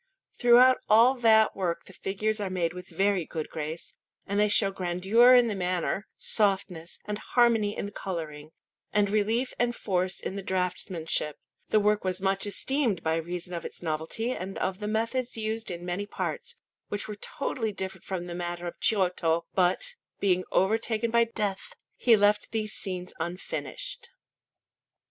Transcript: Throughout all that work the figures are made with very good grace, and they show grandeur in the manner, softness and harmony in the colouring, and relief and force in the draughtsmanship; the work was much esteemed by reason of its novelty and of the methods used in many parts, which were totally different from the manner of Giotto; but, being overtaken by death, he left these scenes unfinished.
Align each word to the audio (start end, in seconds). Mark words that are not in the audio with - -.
Throughout 0.39 0.79
all 0.89 1.13
that 1.13 1.55
work 1.55 1.85
the 1.85 1.93
figures 1.93 2.39
are 2.39 2.49
made 2.49 2.73
with 2.73 2.87
very 2.87 3.23
good 3.23 3.49
grace, 3.51 3.93
and 4.25 4.39
they 4.39 4.47
show 4.49 4.71
grandeur 4.71 5.35
in 5.35 5.45
the 5.45 5.53
manner, 5.53 6.07
softness 6.17 6.97
and 7.05 7.19
harmony 7.19 7.77
in 7.77 7.85
the 7.85 7.91
colouring, 7.91 8.49
and 8.91 9.11
relief 9.11 9.53
and 9.59 9.75
force 9.75 10.19
in 10.19 10.35
the 10.35 10.41
draughtsmanship; 10.41 11.35
the 11.69 11.79
work 11.79 12.03
was 12.03 12.19
much 12.19 12.47
esteemed 12.47 13.03
by 13.03 13.15
reason 13.17 13.53
of 13.53 13.63
its 13.63 13.83
novelty 13.83 14.31
and 14.31 14.57
of 14.57 14.79
the 14.79 14.87
methods 14.87 15.37
used 15.37 15.69
in 15.69 15.85
many 15.85 16.07
parts, 16.07 16.55
which 16.87 17.07
were 17.07 17.15
totally 17.15 17.71
different 17.71 18.03
from 18.03 18.25
the 18.25 18.33
manner 18.33 18.65
of 18.65 18.79
Giotto; 18.79 19.45
but, 19.53 19.93
being 20.19 20.43
overtaken 20.51 21.11
by 21.11 21.25
death, 21.25 21.75
he 21.95 22.17
left 22.17 22.49
these 22.49 22.73
scenes 22.73 23.13
unfinished. 23.19 24.09